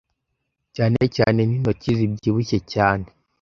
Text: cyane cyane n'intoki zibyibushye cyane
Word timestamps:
cyane 0.75 1.01
cyane 1.15 1.39
n'intoki 1.45 1.89
zibyibushye 1.97 2.57
cyane 2.73 3.05